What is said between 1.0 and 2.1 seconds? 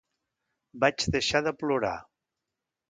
deixar de plorar.